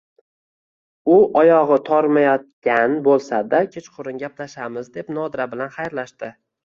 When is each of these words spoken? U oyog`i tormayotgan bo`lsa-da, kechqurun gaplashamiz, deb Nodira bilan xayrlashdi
U 1.15 1.17
oyog`i 1.41 1.75
tormayotgan 1.89 2.97
bo`lsa-da, 3.09 3.59
kechqurun 3.77 4.19
gaplashamiz, 4.25 4.91
deb 4.97 5.13
Nodira 5.19 5.47
bilan 5.53 5.75
xayrlashdi 5.77 6.33